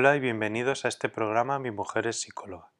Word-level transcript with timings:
Hola 0.00 0.16
y 0.16 0.20
bienvenidos 0.20 0.86
a 0.86 0.88
este 0.88 1.10
programa 1.10 1.58
Mi 1.58 1.70
mujer 1.70 2.06
es 2.06 2.22
psicóloga. 2.22 2.70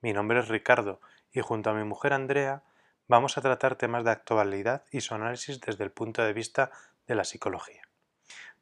Mi 0.00 0.12
nombre 0.12 0.38
es 0.38 0.46
Ricardo 0.46 1.00
y 1.32 1.40
junto 1.40 1.70
a 1.70 1.74
mi 1.74 1.82
mujer 1.82 2.12
Andrea 2.12 2.62
vamos 3.08 3.36
a 3.36 3.40
tratar 3.40 3.74
temas 3.74 4.04
de 4.04 4.12
actualidad 4.12 4.84
y 4.92 5.00
su 5.00 5.12
análisis 5.12 5.60
desde 5.60 5.82
el 5.82 5.90
punto 5.90 6.22
de 6.22 6.32
vista 6.32 6.70
de 7.08 7.16
la 7.16 7.24
psicología. 7.24 7.82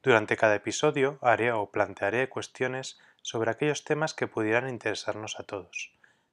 Durante 0.02 0.38
cada 0.38 0.54
episodio 0.54 1.18
haré 1.20 1.52
o 1.52 1.70
plantearé 1.70 2.30
cuestiones 2.30 2.98
sobre 3.20 3.50
aquellos 3.50 3.84
temas 3.84 4.14
que 4.14 4.26
pudieran 4.26 4.70
interesarnos 4.70 5.38
a 5.38 5.42
todos. 5.42 5.92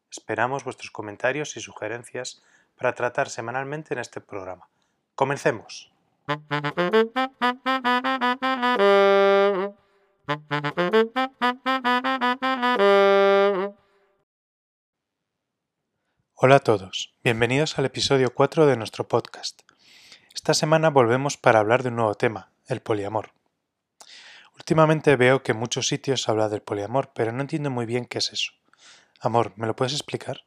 Esperamos 0.10 0.64
vuestros 0.64 0.92
comentarios 0.92 1.58
y 1.58 1.60
sugerencias 1.60 2.42
para 2.78 2.96
tratar 2.96 3.30
semanalmente 3.30 3.94
en 3.94 4.00
este 4.00 4.22
programa. 4.22 4.70
Comencemos. 5.16 5.92
Hola 16.40 16.58
a 16.58 16.60
todos, 16.60 17.16
bienvenidos 17.24 17.80
al 17.80 17.86
episodio 17.86 18.32
4 18.32 18.68
de 18.68 18.78
nuestro 18.78 19.08
podcast. 19.08 19.64
Esta 20.36 20.54
semana 20.54 20.92
volvemos 20.92 21.36
para 21.36 21.58
hablar 21.58 21.82
de 21.82 21.90
un 21.90 21.96
nuevo 21.96 22.14
tema, 22.14 22.52
el 22.68 22.80
poliamor. 22.80 23.32
Últimamente 24.56 25.16
veo 25.16 25.42
que 25.42 25.54
en 25.54 25.58
muchos 25.58 25.88
sitios 25.88 26.22
se 26.22 26.30
habla 26.30 26.48
del 26.48 26.62
poliamor, 26.62 27.10
pero 27.16 27.32
no 27.32 27.42
entiendo 27.42 27.72
muy 27.72 27.88
bien 27.88 28.06
qué 28.06 28.20
es 28.20 28.32
eso. 28.32 28.52
Amor, 29.20 29.54
¿me 29.56 29.66
lo 29.66 29.76
puedes 29.76 29.94
explicar? 29.94 30.42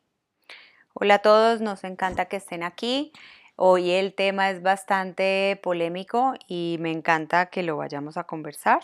Hola 0.95 1.15
a 1.15 1.23
todos, 1.23 1.61
nos 1.61 1.83
encanta 1.83 2.27
que 2.27 2.37
estén 2.37 2.63
aquí. 2.63 3.11
Hoy 3.57 3.91
el 3.91 4.15
tema 4.15 4.49
es 4.51 4.63
bastante 4.63 5.59
polémico 5.61 6.35
y 6.47 6.77
me 6.79 6.93
encanta 6.93 7.47
que 7.47 7.65
lo 7.65 7.77
vayamos 7.77 8.17
a 8.17 8.29
conversar. 8.29 8.81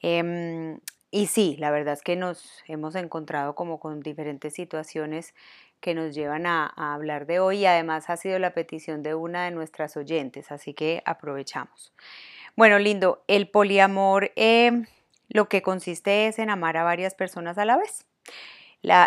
Em, 0.00 0.78
y 1.10 1.26
sí, 1.26 1.56
la 1.58 1.72
verdad 1.72 1.94
es 1.94 2.02
que 2.02 2.14
nos 2.14 2.62
hemos 2.68 2.94
encontrado 2.94 3.56
como 3.56 3.80
con 3.80 3.98
diferentes 4.00 4.54
situaciones 4.54 5.34
que 5.82 5.94
nos 5.94 6.14
llevan 6.14 6.46
a, 6.46 6.72
hablar 6.76 7.26
de 7.26 7.40
hoy 7.40 7.58
y 7.58 7.66
además 7.66 8.08
ha 8.08 8.16
sido 8.16 8.38
la 8.38 8.54
petición 8.54 9.02
de 9.02 9.14
una 9.14 9.44
de 9.44 9.50
nuestras 9.50 9.98
oyentes, 9.98 10.50
así 10.50 10.72
que 10.72 11.02
aprovechamos. 11.04 11.92
Bueno, 12.56 12.78
lindo, 12.78 13.22
el 13.28 13.48
poliamor 13.48 14.32
em, 14.36 14.86
lo 15.28 15.48
que 15.50 15.60
consiste 15.60 16.28
es 16.28 16.38
en 16.38 16.48
amar 16.48 16.78
a 16.78 16.84
varias 16.84 17.14
personas 17.14 17.58
a 17.58 17.66
la 17.66 17.76
vez. 17.76 18.06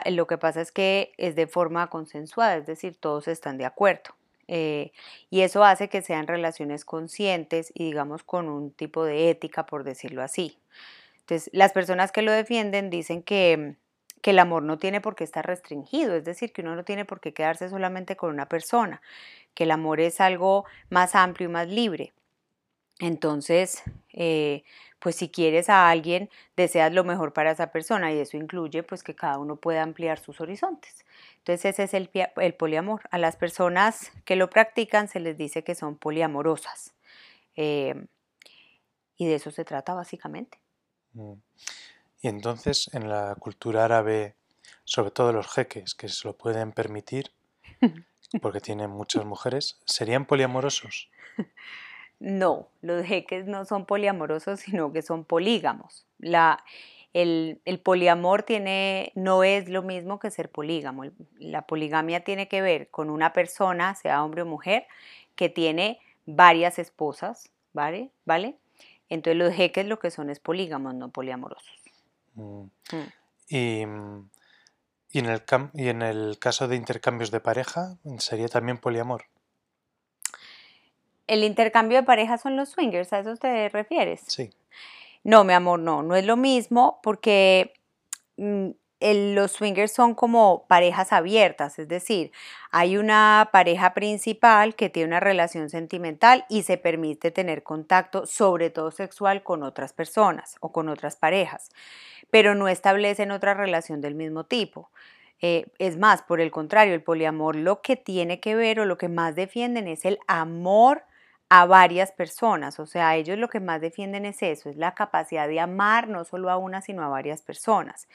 lo 0.05 0.27
que 0.27 0.37
pasa 0.37 0.61
es 0.61 0.71
que 0.71 1.13
es 1.17 1.35
de 1.35 1.47
forma 1.47 1.89
consensuada, 1.89 2.57
es 2.57 2.67
decir, 2.67 2.95
todos 2.95 3.27
están 3.27 3.57
de 3.57 3.65
acuerdo. 3.65 4.15
Eh, 4.47 4.91
y 5.31 5.41
eso 5.41 5.63
hace 5.63 5.89
que 5.89 6.03
sean 6.03 6.27
relaciones 6.27 6.85
conscientes 6.85 7.71
y 7.73 7.85
digamos 7.85 8.23
con 8.23 8.47
un 8.47 8.71
tipo 8.71 9.03
de 9.03 9.31
ética, 9.31 9.65
por 9.65 9.83
decirlo 9.83 10.21
así. 10.21 10.59
Entonces, 11.21 11.49
las 11.53 11.71
personas 11.71 12.11
que 12.11 12.21
lo 12.21 12.31
defienden 12.31 12.91
dicen 12.91 13.23
que, 13.23 13.75
que 14.25 14.31
el 14.31 14.39
amor 14.39 14.63
no 14.63 14.79
tiene 14.79 15.01
por 15.01 15.15
qué 15.15 15.23
estar 15.23 15.45
restringido, 15.45 16.15
es 16.15 16.25
decir, 16.25 16.51
que 16.51 16.63
uno 16.63 16.75
no 16.75 16.83
tiene 16.83 17.05
por 17.05 17.19
qué 17.19 17.31
quedarse 17.31 17.69
solamente 17.69 18.15
con 18.15 18.31
una 18.31 18.47
persona, 18.47 19.03
que 19.53 19.65
el 19.65 19.69
amor 19.69 19.99
es 19.99 20.19
algo 20.19 20.65
más 20.89 21.13
amplio 21.13 21.47
y 21.47 21.51
más 21.51 21.67
libre. 21.67 22.11
Entonces, 22.97 23.83
eh, 24.13 24.63
pues 24.97 25.15
si 25.15 25.29
quieres 25.29 25.69
a 25.69 25.91
alguien, 25.91 26.31
deseas 26.57 26.91
lo 26.91 27.03
mejor 27.03 27.33
para 27.33 27.51
esa 27.51 27.71
persona 27.71 28.11
y 28.11 28.17
eso 28.17 28.35
incluye 28.35 28.81
pues 28.81 29.03
que 29.03 29.13
cada 29.13 29.37
uno 29.37 29.57
pueda 29.57 29.83
ampliar 29.83 30.17
sus 30.17 30.41
horizontes. 30.41 31.05
Entonces 31.37 31.65
ese 31.65 31.83
es 31.83 31.93
el, 31.93 32.09
el 32.37 32.55
poliamor. 32.55 33.01
A 33.11 33.19
las 33.19 33.35
personas 33.35 34.11
que 34.23 34.35
lo 34.35 34.49
practican 34.49 35.07
se 35.07 35.19
les 35.19 35.37
dice 35.37 35.63
que 35.63 35.75
son 35.75 35.97
poliamorosas. 35.97 36.95
Eh, 37.55 38.07
y 39.17 39.27
de 39.27 39.35
eso 39.35 39.51
se 39.51 39.65
trata 39.65 39.93
básicamente. 39.93 40.57
Mm. 41.13 41.33
Y 42.25 42.27
entonces 42.27 42.89
en 42.91 43.07
la 43.07 43.35
cultura 43.35 43.85
árabe, 43.85 44.33
sobre 44.83 45.11
todo 45.11 45.31
los 45.31 45.45
jeques 45.45 45.93
que 45.93 46.09
se 46.09 46.27
lo 46.27 46.35
pueden 46.35 46.71
permitir, 46.71 47.31
porque 48.41 48.59
tienen 48.61 48.89
muchas 48.89 49.25
mujeres, 49.25 49.79
¿serían 49.85 50.25
poliamorosos? 50.25 51.11
No, 52.17 52.69
los 52.81 53.05
jeques 53.05 53.45
no 53.45 53.65
son 53.65 53.85
poliamorosos, 53.85 54.61
sino 54.61 54.93
que 54.93 55.01
son 55.01 55.25
polígamos. 55.25 56.07
La, 56.17 56.63
el, 57.13 57.59
el, 57.65 57.77
poliamor 57.77 58.43
tiene, 58.43 59.11
no 59.15 59.43
es 59.43 59.67
lo 59.67 59.83
mismo 59.83 60.17
que 60.17 60.31
ser 60.31 60.49
polígamo. 60.49 61.03
La 61.37 61.67
poligamia 61.67 62.23
tiene 62.23 62.47
que 62.47 62.61
ver 62.61 62.89
con 62.89 63.09
una 63.09 63.33
persona, 63.33 63.95
sea 63.95 64.23
hombre 64.23 64.43
o 64.43 64.45
mujer, 64.45 64.87
que 65.35 65.49
tiene 65.49 65.99
varias 66.25 66.79
esposas, 66.79 67.51
¿vale? 67.73 68.11
¿Vale? 68.23 68.55
Entonces 69.09 69.37
los 69.37 69.53
jeques 69.53 69.85
lo 69.85 69.99
que 69.99 70.09
son 70.09 70.29
es 70.29 70.39
polígamos, 70.39 70.95
no 70.95 71.09
poliamorosos. 71.09 71.84
Mm. 72.35 72.63
Mm. 72.63 72.69
Y, 73.47 73.85
y, 75.11 75.19
en 75.19 75.25
el 75.25 75.43
y 75.73 75.89
en 75.89 76.01
el 76.01 76.37
caso 76.39 76.67
de 76.67 76.75
intercambios 76.75 77.31
de 77.31 77.39
pareja, 77.39 77.97
¿sería 78.19 78.47
también 78.47 78.77
poliamor? 78.77 79.25
El 81.27 81.43
intercambio 81.43 81.97
de 81.97 82.03
pareja 82.03 82.37
son 82.37 82.55
los 82.55 82.69
swingers, 82.69 83.11
¿a 83.13 83.19
eso 83.19 83.35
te 83.35 83.69
refieres? 83.69 84.21
Sí. 84.27 84.51
No, 85.23 85.43
mi 85.43 85.53
amor, 85.53 85.79
no, 85.79 86.03
no 86.03 86.15
es 86.15 86.25
lo 86.25 86.37
mismo 86.37 86.99
porque 87.01 87.73
los 89.01 89.51
swingers 89.51 89.91
son 89.91 90.15
como 90.15 90.65
parejas 90.67 91.11
abiertas, 91.11 91.79
es 91.79 91.87
decir, 91.87 92.31
hay 92.71 92.97
una 92.97 93.49
pareja 93.51 93.93
principal 93.93 94.75
que 94.75 94.89
tiene 94.89 95.07
una 95.07 95.19
relación 95.19 95.69
sentimental 95.69 96.45
y 96.49 96.63
se 96.63 96.77
permite 96.77 97.31
tener 97.31 97.63
contacto, 97.63 98.25
sobre 98.25 98.69
todo 98.69 98.91
sexual, 98.91 99.43
con 99.43 99.63
otras 99.63 99.93
personas 99.93 100.55
o 100.61 100.71
con 100.71 100.89
otras 100.89 101.15
parejas, 101.17 101.69
pero 102.31 102.55
no 102.55 102.67
establecen 102.67 103.31
otra 103.31 103.53
relación 103.53 104.01
del 104.01 104.15
mismo 104.15 104.45
tipo. 104.45 104.89
Eh, 105.41 105.67
es 105.79 105.97
más, 105.97 106.21
por 106.21 106.39
el 106.39 106.49
contrario, 106.51 106.93
el 106.93 107.03
poliamor 107.03 107.55
lo 107.55 107.81
que 107.81 107.97
tiene 107.97 108.39
que 108.39 108.55
ver 108.55 108.79
o 108.79 108.85
lo 108.85 108.97
que 108.97 109.09
más 109.09 109.35
defienden 109.35 109.87
es 109.87 110.05
el 110.05 110.19
amor 110.27 111.03
a 111.49 111.65
varias 111.65 112.11
personas. 112.11 112.79
O 112.79 112.85
sea, 112.85 113.15
ellos 113.15 113.37
lo 113.37 113.49
que 113.49 113.59
más 113.59 113.81
defienden 113.81 114.25
es 114.25 114.41
eso, 114.41 114.69
es 114.69 114.77
la 114.77 114.95
capacidad 114.95 115.47
de 115.47 115.59
amar 115.59 116.07
no 116.07 116.23
solo 116.23 116.49
a 116.49 116.57
una, 116.57 116.81
sino 116.81 117.03
a 117.03 117.09
varias 117.09 117.41
personas. 117.41 118.07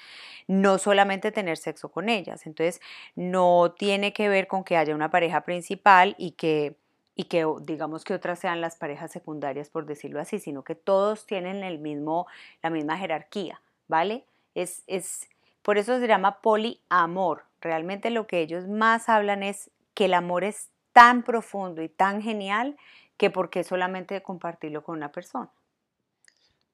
No 0.46 0.78
solamente 0.78 1.32
tener 1.32 1.56
sexo 1.56 1.90
con 1.90 2.08
ellas. 2.08 2.46
Entonces, 2.46 2.80
no 3.14 3.74
tiene 3.78 4.12
que 4.12 4.28
ver 4.28 4.46
con 4.48 4.64
que 4.64 4.76
haya 4.76 4.94
una 4.94 5.10
pareja 5.10 5.42
principal 5.42 6.14
y 6.18 6.32
que 6.32 6.76
y 7.20 7.24
que 7.24 7.46
digamos 7.60 8.04
que 8.04 8.14
otras 8.14 8.38
sean 8.38 8.62
las 8.62 8.76
parejas 8.76 9.10
secundarias, 9.12 9.68
por 9.68 9.84
decirlo 9.84 10.20
así, 10.20 10.38
sino 10.38 10.64
que 10.64 10.74
todos 10.74 11.26
tienen 11.26 11.62
el 11.64 11.78
mismo, 11.78 12.26
la 12.62 12.70
misma 12.70 12.96
jerarquía, 12.96 13.60
¿vale? 13.88 14.24
Es, 14.54 14.84
es, 14.86 15.28
por 15.60 15.76
eso 15.76 15.98
se 15.98 16.06
llama 16.06 16.40
poliamor. 16.40 17.44
Realmente 17.60 18.08
lo 18.08 18.26
que 18.26 18.40
ellos 18.40 18.68
más 18.68 19.10
hablan 19.10 19.42
es 19.42 19.70
que 19.92 20.06
el 20.06 20.14
amor 20.14 20.44
es 20.44 20.70
tan 20.94 21.22
profundo 21.22 21.82
y 21.82 21.90
tan 21.90 22.22
genial 22.22 22.78
que 23.20 23.28
por 23.28 23.50
qué 23.50 23.64
solamente 23.64 24.22
compartirlo 24.22 24.82
con 24.82 24.96
una 24.96 25.12
persona. 25.12 25.50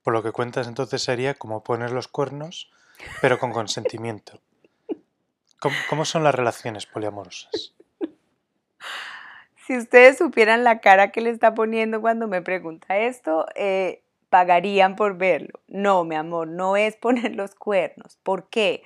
Por 0.04 0.12
lo 0.12 0.22
que 0.22 0.30
cuentas 0.30 0.68
entonces 0.68 1.02
sería 1.02 1.34
como 1.34 1.64
poner 1.64 1.90
los 1.90 2.06
cuernos, 2.06 2.70
pero 3.20 3.40
con 3.40 3.50
consentimiento. 3.50 4.40
¿Cómo, 5.88 6.04
son 6.04 6.22
las 6.22 6.36
relaciones 6.36 6.86
poliamorosas? 6.86 7.74
Si 9.66 9.76
ustedes 9.76 10.18
supieran 10.18 10.62
la 10.62 10.78
cara 10.78 11.10
que 11.10 11.20
le 11.20 11.30
está 11.30 11.52
poniendo 11.52 12.00
cuando 12.00 12.28
me 12.28 12.40
pregunta 12.42 12.96
esto, 12.96 13.46
eh, 13.56 14.04
pagarían 14.30 14.94
por 14.94 15.18
verlo. 15.18 15.58
No, 15.66 16.04
mi 16.04 16.14
amor, 16.14 16.46
no 16.46 16.76
es 16.76 16.94
poner 16.96 17.34
los 17.34 17.56
cuernos. 17.56 18.20
¿Por 18.22 18.48
qué? 18.48 18.84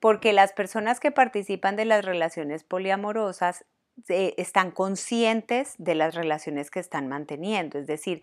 Porque 0.00 0.32
las 0.32 0.52
personas 0.52 0.98
que 0.98 1.12
participan 1.12 1.76
de 1.76 1.84
las 1.84 2.04
relaciones 2.04 2.64
poliamorosas 2.64 3.64
están 4.08 4.70
conscientes 4.70 5.74
de 5.78 5.94
las 5.94 6.14
relaciones 6.14 6.70
que 6.70 6.80
están 6.80 7.08
manteniendo. 7.08 7.78
Es 7.78 7.86
decir, 7.86 8.22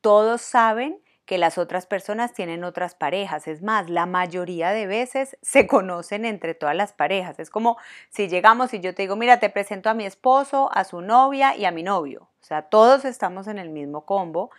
todos 0.00 0.40
saben 0.42 1.00
que 1.30 1.38
las 1.38 1.58
otras 1.58 1.86
personas 1.86 2.32
tienen 2.32 2.64
otras 2.64 2.96
parejas. 2.96 3.46
Es 3.46 3.62
más, 3.62 3.88
la 3.88 4.04
mayoría 4.04 4.70
de 4.70 4.88
veces 4.88 5.38
se 5.42 5.68
conocen 5.68 6.24
entre 6.24 6.54
todas 6.54 6.74
las 6.74 6.92
parejas. 6.92 7.38
Es 7.38 7.50
como 7.50 7.76
si 8.08 8.26
llegamos 8.26 8.74
y 8.74 8.80
yo 8.80 8.96
te 8.96 9.02
digo, 9.02 9.14
mira, 9.14 9.38
te 9.38 9.48
presento 9.48 9.88
a 9.88 9.94
mi 9.94 10.04
esposo, 10.06 10.70
a 10.72 10.82
su 10.82 11.02
novia 11.02 11.56
y 11.56 11.66
a 11.66 11.70
mi 11.70 11.84
novio. 11.84 12.28
O 12.40 12.44
sea, 12.44 12.62
todos 12.62 13.04
estamos 13.04 13.46
en 13.46 13.58
el 13.58 13.68
mismo 13.68 14.04
combo 14.06 14.50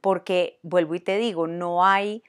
porque, 0.00 0.58
vuelvo 0.62 0.96
y 0.96 1.00
te 1.00 1.16
digo, 1.16 1.46
no 1.46 1.84
hay, 1.84 2.24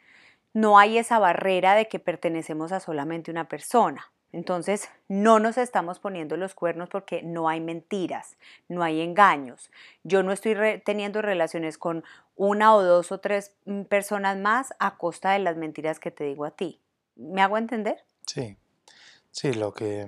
no 0.53 0.77
hay 0.77 0.99
esa 0.99 1.17
barrera 1.17 1.73
de 1.73 1.87
que 1.87 1.97
pertenecemos 1.97 2.71
a 2.71 2.79
solamente 2.79 3.31
una 3.31 3.47
persona. 3.47 4.11
Entonces, 4.33 4.89
no 5.07 5.39
nos 5.39 5.57
estamos 5.57 5.99
poniendo 5.99 6.35
los 6.35 6.53
cuernos 6.53 6.89
porque 6.89 7.23
no 7.23 7.47
hay 7.47 7.61
mentiras, 7.61 8.37
no 8.67 8.83
hay 8.83 9.01
engaños. 9.01 9.71
Yo 10.03 10.21
no 10.21 10.31
estoy 10.31 10.55
teniendo 10.83 11.21
relaciones 11.21 11.77
con 11.77 12.03
una 12.35 12.75
o 12.75 12.83
dos 12.83 13.11
o 13.11 13.19
tres 13.19 13.55
mm, 13.65 13.83
personas 13.83 14.37
más 14.37 14.73
a 14.79 14.97
costa 14.97 15.31
de 15.31 15.39
las 15.39 15.55
mentiras 15.55 15.99
que 15.99 16.11
te 16.11 16.25
digo 16.25 16.45
a 16.45 16.51
ti. 16.51 16.79
¿Me 17.15 17.41
hago 17.41 17.57
entender? 17.57 18.03
Sí, 18.25 18.57
sí, 19.31 19.53
lo 19.53 19.73
que 19.73 20.07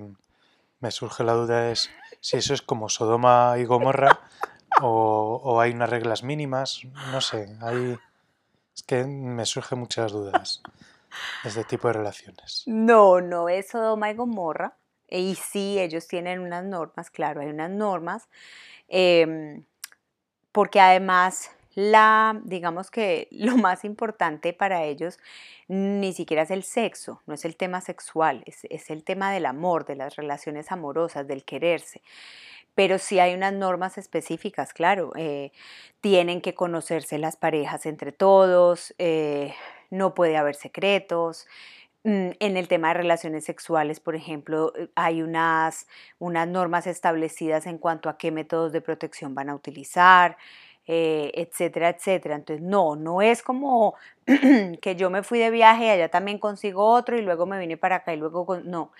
me 0.79 0.91
surge 0.91 1.23
la 1.23 1.33
duda 1.33 1.71
es 1.71 1.89
si 2.19 2.37
eso 2.37 2.53
es 2.53 2.61
como 2.61 2.89
Sodoma 2.89 3.55
y 3.57 3.65
Gomorra 3.65 4.19
o, 4.81 5.41
o 5.43 5.61
hay 5.61 5.71
unas 5.71 5.89
reglas 5.89 6.23
mínimas, 6.23 6.81
no 7.11 7.21
sé, 7.21 7.55
hay... 7.61 7.97
es 8.75 8.83
que 8.83 9.05
me 9.05 9.45
surgen 9.45 9.79
muchas 9.79 10.11
dudas. 10.11 10.61
Este 11.43 11.63
tipo 11.63 11.87
de 11.87 11.93
relaciones. 11.93 12.63
No, 12.65 13.21
no 13.21 13.49
es 13.49 13.69
Sodoma 13.69 14.09
y 14.11 14.15
Gomorra. 14.15 14.77
Y 15.07 15.35
sí, 15.35 15.79
ellos 15.79 16.07
tienen 16.07 16.39
unas 16.39 16.63
normas, 16.63 17.09
claro, 17.09 17.41
hay 17.41 17.47
unas 17.47 17.71
normas. 17.71 18.29
Em, 18.87 19.63
porque 20.51 20.79
además 20.79 21.51
la, 21.75 22.39
digamos 22.43 22.91
que 22.91 23.27
lo 23.31 23.57
más 23.57 23.85
importante 23.85 24.53
para 24.53 24.83
ellos 24.83 25.19
ni 25.67 26.13
siquiera 26.13 26.43
es 26.43 26.51
el 26.51 26.63
sexo, 26.63 27.21
no 27.27 27.35
es 27.35 27.45
el 27.45 27.55
tema 27.55 27.81
sexual, 27.81 28.43
es, 28.45 28.89
el 28.89 29.03
tema 29.03 29.31
del 29.31 29.45
amor, 29.45 29.85
de 29.85 29.95
las 29.95 30.15
relaciones 30.15 30.71
amorosas, 30.71 31.27
del 31.27 31.45
quererse. 31.45 32.01
Pero 32.75 32.97
sí 32.97 33.19
hay 33.19 33.33
unas 33.33 33.53
normas 33.53 33.97
específicas, 33.97 34.73
claro. 34.73 35.11
Eh, 35.15 35.51
tienen 36.01 36.41
que 36.41 36.55
conocerse 36.55 37.17
las 37.19 37.35
parejas 37.35 37.85
entre 37.85 38.11
todos, 38.11 38.95
eh, 38.99 39.53
no 39.89 40.13
puede 40.13 40.37
haber 40.37 40.55
secretos. 40.55 41.47
Mm, 42.03 42.31
en 42.39 42.57
el 42.57 42.67
tema 42.67 42.89
de 42.89 42.93
relaciones 42.95 43.45
sexuales, 43.45 43.99
por 43.99 44.15
ejemplo, 44.15 44.73
eh, 44.77 44.89
hay 44.95 45.21
unas, 45.21 45.87
unas 46.19 46.47
normas 46.47 46.87
establecidas 46.87 47.65
en 47.67 47.77
cuanto 47.77 48.09
a 48.09 48.17
qué 48.17 48.31
métodos 48.31 48.71
de 48.71 48.81
protección 48.81 49.35
van 49.35 49.49
a 49.49 49.55
utilizar. 49.55 50.37
Eh, 50.91 51.31
etcétera, 51.35 51.89
etcétera. 51.89 52.35
Entonces, 52.35 52.65
no, 52.65 52.95
no 52.95 53.21
es 53.21 53.43
como 53.43 53.93
que 54.81 54.95
yo 54.95 55.11
me 55.11 55.21
fui 55.21 55.37
de 55.37 55.51
viaje 55.51 55.85
y 55.85 55.89
allá 55.89 56.09
también 56.09 56.39
consigo 56.39 56.83
otro 56.83 57.15
y 57.15 57.21
luego 57.21 57.45
me 57.45 57.59
vine 57.59 57.77
para 57.77 57.97
acá 57.97 58.11
y 58.13 58.17
luego, 58.17 58.59
no, 58.63 58.91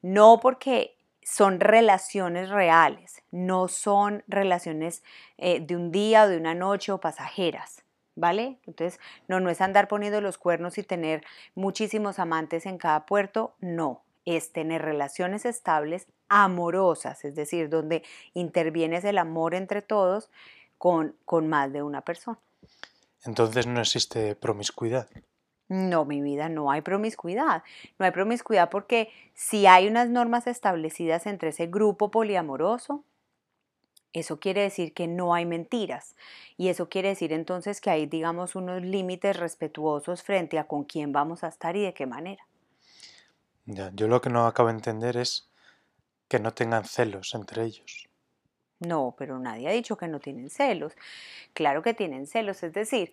no 0.00 0.40
porque 0.40 0.96
son 1.22 1.60
relaciones 1.60 2.48
reales, 2.50 3.22
no 3.30 3.68
son 3.68 4.24
relaciones 4.26 5.02
eh, 5.36 5.60
de 5.60 5.76
un 5.76 5.92
día 5.92 6.24
o 6.24 6.28
de 6.28 6.38
una 6.38 6.54
noche 6.54 6.92
o 6.92 7.00
pasajeras. 7.00 7.84
¿Vale? 8.16 8.58
Entonces, 8.66 9.00
no, 9.26 9.40
no 9.40 9.50
es 9.50 9.60
andar 9.60 9.88
poniendo 9.88 10.20
los 10.20 10.38
cuernos 10.38 10.78
y 10.78 10.82
tener 10.84 11.24
muchísimos 11.54 12.18
amantes 12.18 12.64
en 12.66 12.78
cada 12.78 13.06
puerto, 13.06 13.54
no, 13.60 14.04
es 14.24 14.52
tener 14.52 14.82
relaciones 14.82 15.44
estables, 15.44 16.06
amorosas, 16.28 17.24
es 17.24 17.34
decir, 17.34 17.68
donde 17.68 18.02
intervienes 18.32 19.04
el 19.04 19.18
amor 19.18 19.54
entre 19.54 19.82
todos 19.82 20.30
con, 20.78 21.14
más 21.48 21.72
de 21.72 21.82
una 21.82 22.02
persona. 22.02 22.38
Entonces 23.24 23.66
no 23.66 23.80
existe 23.80 24.36
promiscuidad. 24.36 25.08
No, 25.68 26.04
mi 26.04 26.20
vida, 26.20 26.48
no 26.48 26.70
hay 26.70 26.82
promiscuidad. 26.82 27.62
No 27.98 28.04
hay 28.04 28.12
promiscuidad 28.12 28.68
porque 28.68 29.10
si 29.32 29.66
hay 29.66 29.88
unas 29.88 30.10
normas 30.10 30.46
establecidas 30.46 31.26
entre 31.26 31.50
ese 31.50 31.66
grupo 31.66 32.10
poliamoroso, 32.10 33.02
eso 34.14 34.38
quiere 34.38 34.62
decir 34.62 34.94
que 34.94 35.06
no 35.06 35.34
hay 35.34 35.44
mentiras. 35.44 36.14
Y 36.56 36.68
eso 36.68 36.88
quiere 36.88 37.08
decir 37.08 37.32
entonces 37.32 37.80
que 37.80 37.90
hay, 37.90 38.06
digamos, 38.06 38.54
unos 38.54 38.80
límites 38.80 39.36
respetuosos 39.36 40.22
frente 40.22 40.58
a 40.58 40.64
con 40.64 40.84
quién 40.84 41.12
vamos 41.12 41.44
a 41.44 41.48
estar 41.48 41.76
y 41.76 41.82
de 41.82 41.92
qué 41.92 42.06
manera. 42.06 42.46
Ya, 43.66 43.90
yo 43.92 44.08
lo 44.08 44.20
que 44.20 44.30
no 44.30 44.46
acabo 44.46 44.68
de 44.68 44.76
entender 44.76 45.16
es 45.16 45.50
que 46.28 46.38
no 46.38 46.54
tengan 46.54 46.84
celos 46.84 47.34
entre 47.34 47.64
ellos. 47.64 48.08
No, 48.78 49.14
pero 49.18 49.38
nadie 49.38 49.68
ha 49.68 49.72
dicho 49.72 49.96
que 49.96 50.06
no 50.06 50.20
tienen 50.20 50.48
celos. 50.48 50.94
Claro 51.52 51.82
que 51.82 51.92
tienen 51.92 52.26
celos, 52.26 52.62
es 52.62 52.72
decir, 52.72 53.12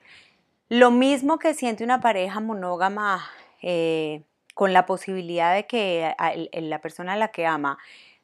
lo 0.69 0.91
mismo 0.91 1.39
que 1.39 1.53
siente 1.53 1.83
una 1.83 1.99
pareja 1.99 2.39
monógama 2.39 3.25
eh, 3.61 4.23
con 4.53 4.73
la 4.73 4.85
posibilidad 4.85 5.55
de 5.55 5.65
que 5.65 6.13
la 6.53 6.81
persona 6.81 7.13
a 7.13 7.17
la 7.17 7.29
que 7.29 7.45
ama 7.45 7.79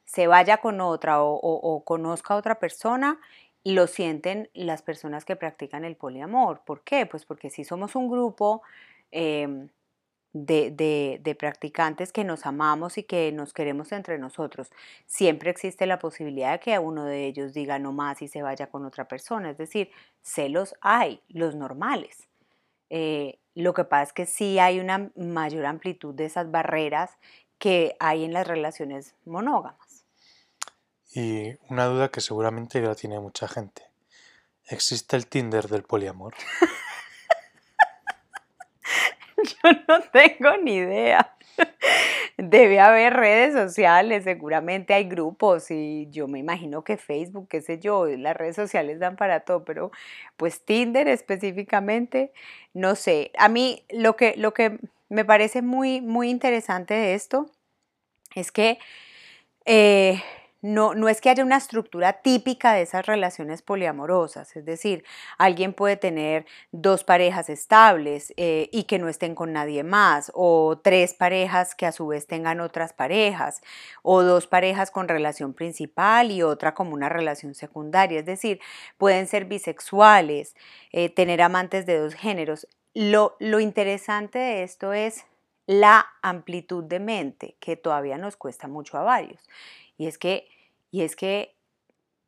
se 0.08 0.26
vaya 0.28 0.58
con 0.58 0.82
otra 0.82 1.22
o, 1.22 1.84
conozca 1.86 2.34
a 2.34 2.38
otra 2.38 2.60
persona, 2.60 3.20
lo 3.64 3.88
sienten 3.88 4.50
las 4.54 4.82
personas 4.82 5.26
que 5.26 5.36
practican 5.36 5.84
el 5.84 5.98
poliamor. 5.98 6.62
¿Por 6.66 6.82
qué? 6.84 7.06
Pues 7.06 7.26
porque 7.26 7.50
si 7.50 7.66
somos 7.66 7.96
un 7.96 8.10
grupo 8.10 8.62
em, 9.12 9.70
de, 10.34 11.36
practicantes 11.38 12.14
que 12.14 12.24
nos 12.24 12.46
amamos 12.46 12.98
y 12.98 13.04
que 13.04 13.32
nos 13.34 13.54
queremos 13.54 13.92
entre 13.92 14.18
nosotros. 14.18 14.72
Siempre 15.06 15.50
existe 15.50 15.86
la 15.86 16.00
posibilidad 16.00 16.54
de 16.54 16.60
que 16.60 16.80
uno 16.80 17.04
de 17.04 17.26
ellos 17.26 17.54
diga 17.54 17.78
no 17.78 17.92
más 17.92 18.22
y 18.22 18.30
se 18.30 18.42
vaya 18.42 18.68
con 18.68 18.86
otra 18.86 19.10
persona. 19.10 19.50
Es 19.50 19.58
decir, 19.58 19.92
celos 20.22 20.76
hay, 20.80 21.22
los 21.28 21.56
normales. 21.56 22.30
Eh, 22.90 23.40
lo 23.56 23.74
que 23.74 23.84
pasa 23.84 24.04
es 24.04 24.14
que 24.14 24.26
sí 24.26 24.60
hay 24.60 24.80
una 24.80 25.12
mayor 25.18 25.66
amplitud 25.66 26.14
de 26.16 26.26
esas 26.26 26.50
barreras 26.50 27.18
que 27.58 27.96
hay 28.00 28.24
en 28.24 28.34
las 28.34 28.48
relaciones 28.48 29.16
monógamas. 29.26 29.87
Y 31.14 31.56
una 31.70 31.86
duda 31.86 32.10
que 32.10 32.22
seguramente 32.22 32.82
la 32.82 32.96
tiene 32.96 33.20
mucha 33.20 33.48
gente. 33.48 33.84
¿Existe 34.70 35.16
el 35.16 35.28
Tinder 35.28 35.68
del 35.68 35.84
poliamor? 35.84 36.34
Yo 39.38 39.72
no 39.88 40.02
tengo 40.12 40.58
ni 40.58 40.76
idea. 40.76 41.36
Debe 42.38 42.80
haber 42.80 43.14
redes 43.14 43.54
sociales, 43.54 44.24
seguramente 44.24 44.94
hay 44.94 45.06
grupos 45.06 45.72
y 45.72 46.08
yo 46.12 46.28
me 46.28 46.38
imagino 46.38 46.84
que 46.84 46.98
Facebook, 46.98 47.48
qué 47.50 47.62
sé 47.62 47.80
yo, 47.80 48.06
las 48.06 48.38
redes 48.38 48.56
sociales 48.56 49.00
dan 49.00 49.16
para 49.16 49.40
todo, 49.40 49.66
pero 49.66 49.92
pues 50.38 50.64
Tinder 50.64 51.08
específicamente, 51.08 52.32
no 52.76 52.96
sé. 52.96 53.32
A 53.40 53.50
mí 53.50 53.84
lo 53.90 54.16
que, 54.16 54.36
lo 54.38 54.54
que 54.54 54.78
me 55.10 55.26
parece 55.26 55.64
muy, 55.64 56.02
muy 56.02 56.30
interesante 56.30 56.94
de 56.94 57.16
esto 57.16 57.50
es 58.36 58.52
que 58.52 58.78
eh, 59.66 60.22
no, 60.62 60.96
no 60.96 61.08
es 61.10 61.22
que 61.22 61.30
haya 61.30 61.44
una 61.44 61.58
estructura 61.58 62.22
típica 62.22 62.74
de 62.74 62.82
esas 62.82 63.06
relaciones 63.06 63.62
poliamorosas, 63.62 64.56
es 64.56 64.66
decir, 64.66 65.04
alguien 65.38 65.74
puede 65.74 65.98
tener 65.98 66.46
dos 66.72 67.04
parejas 67.04 67.50
estables 67.50 68.34
eh, 68.38 68.70
y 68.72 68.84
que 68.84 69.00
no 69.00 69.08
estén 69.08 69.36
con 69.36 69.54
nadie 69.54 69.84
más, 69.84 70.32
o 70.34 70.80
tres 70.84 71.14
parejas 71.14 71.76
que 71.76 71.86
a 71.86 71.92
su 71.92 72.08
vez 72.08 72.28
tengan 72.28 72.60
otras 72.60 72.94
parejas, 72.94 73.62
o 74.02 74.24
dos 74.24 74.48
parejas 74.48 74.92
con 74.92 75.08
relación 75.08 75.54
principal 75.54 76.32
y 76.32 76.42
otra 76.44 76.74
como 76.74 76.94
una 76.94 77.10
relación 77.10 77.54
secundaria, 77.54 78.20
es 78.20 78.26
decir, 78.26 78.60
pueden 78.98 79.28
ser 79.28 79.46
bisexuales, 79.46 80.56
eh, 80.92 81.10
tener 81.10 81.42
amantes 81.42 81.86
de 81.86 82.00
dos 82.00 82.16
géneros. 82.16 82.68
Lo, 82.94 83.36
lo 83.40 83.60
interesante 83.60 84.40
de 84.40 84.64
esto 84.64 84.94
es 84.94 85.26
la 85.68 86.08
amplitud 86.22 86.84
de 86.84 87.00
mente 87.00 87.56
que 87.60 87.76
todavía 87.76 88.18
nos 88.18 88.36
cuesta 88.36 88.68
mucho 88.68 88.98
a 88.98 89.04
varios. 89.04 89.48
Y 89.98 90.08
es 90.08 90.18
que, 90.18 90.48
y 90.92 91.02
es 91.04 91.16
que 91.16 91.54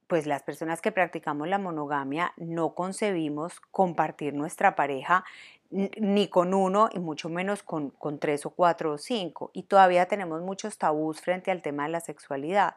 pues 0.08 0.26
las 0.26 0.44
personas 0.44 0.82
que 0.82 0.92
practicamos 0.92 1.48
la 1.48 1.58
monogamia 1.58 2.34
no 2.36 2.74
concebimos 2.74 3.60
compartir 3.72 4.34
nuestra 4.34 4.76
pareja 4.76 5.24
ni 5.70 6.28
con 6.28 6.56
uno 6.56 6.90
y 6.92 7.00
mucho 7.00 7.30
menos 7.30 7.62
con, 7.62 7.92
con, 7.92 8.18
tres 8.18 8.46
o 8.46 8.50
cuatro 8.50 8.94
o 8.94 8.98
cinco. 8.98 9.52
Y 9.54 9.64
todavía 9.64 10.08
tenemos 10.08 10.42
muchos 10.42 10.78
tabús 10.78 11.22
frente 11.22 11.52
al 11.52 11.62
tema 11.62 11.84
de 11.84 11.90
la 11.90 12.00
sexualidad. 12.00 12.76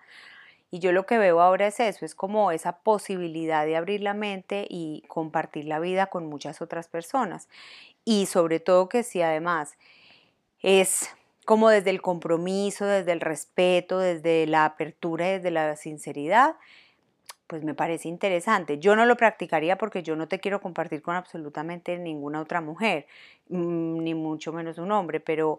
Y 0.70 0.78
yo 0.78 0.92
lo 0.92 1.06
que 1.06 1.18
veo 1.18 1.40
ahora 1.40 1.66
es 1.66 1.80
eso, 1.80 2.04
es 2.04 2.14
como 2.14 2.50
esa 2.50 2.78
posibilidad 2.78 3.64
de 3.66 3.76
abrir 3.76 4.02
la 4.02 4.14
mente 4.14 4.66
y 4.68 5.02
compartir 5.08 5.64
la 5.64 5.80
vida 5.80 6.06
con 6.06 6.26
muchas 6.26 6.62
otras 6.62 6.88
personas. 6.88 7.48
Y 8.04 8.26
sobre 8.26 8.60
todo 8.60 8.88
que 8.88 9.02
si 9.02 9.22
además 9.22 9.76
es 10.62 11.10
como 11.44 11.68
desde 11.68 11.90
el 11.90 12.00
compromiso, 12.00 12.86
desde 12.86 13.12
el 13.12 13.20
respeto, 13.20 13.98
desde 13.98 14.46
la 14.46 14.64
apertura, 14.64 15.26
desde 15.26 15.50
la 15.50 15.76
sinceridad, 15.76 16.56
pues 17.46 17.64
me 17.64 17.74
parece 17.74 18.08
interesante. 18.08 18.78
Yo 18.78 18.96
no 18.96 19.04
lo 19.04 19.16
practicaría 19.16 19.76
porque 19.76 20.02
yo 20.02 20.16
no 20.16 20.28
te 20.28 20.40
quiero 20.40 20.60
compartir 20.60 21.02
con 21.02 21.16
absolutamente 21.16 21.98
ninguna 21.98 22.40
otra 22.40 22.60
mujer, 22.60 23.06
mm, 23.48 24.02
ni 24.02 24.14
mucho 24.14 24.52
menos 24.52 24.78
un 24.78 24.92
hombre, 24.92 25.20
pero, 25.20 25.58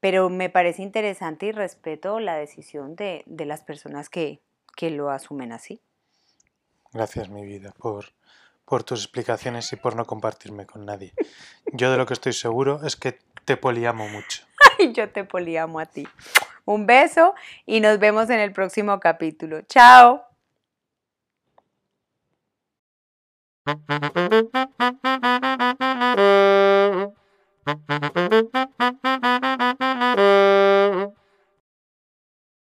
pero 0.00 0.28
me 0.28 0.50
parece 0.50 0.82
interesante 0.82 1.46
y 1.46 1.52
respeto 1.52 2.20
la 2.20 2.34
decisión 2.34 2.96
de, 2.96 3.24
las 3.26 3.62
personas 3.62 4.10
que, 4.10 4.40
que, 4.76 4.90
lo 4.90 5.10
asumen 5.10 5.52
así. 5.52 5.80
Gracias, 6.92 7.30
mi 7.30 7.46
vida, 7.46 7.72
por, 7.78 8.06
por 8.64 8.82
tus 8.82 9.04
explicaciones 9.04 9.72
y 9.72 9.76
por 9.76 9.96
no 9.96 10.04
compartirme 10.04 10.66
con 10.66 10.84
nadie. 10.84 11.14
Yo 11.72 11.90
de 11.90 11.96
lo 11.96 12.04
que 12.04 12.14
estoy 12.14 12.32
seguro 12.32 12.84
es 12.84 12.96
que 12.96 13.18
te 13.44 13.56
poliamo 13.56 14.08
mucho. 14.08 14.44
Ay, 14.78 14.92
yo 14.92 15.10
te 15.10 15.24
poliamo 15.24 15.80
a 15.80 15.86
ti. 15.86 16.06
Un 16.64 16.86
beso 16.86 17.34
y 17.66 17.80
nos 17.80 17.98
vemos 17.98 18.30
en 18.30 18.40
el 18.40 18.52
próximo 18.52 19.00
capítulo. 19.00 19.62
Chao. 19.62 20.24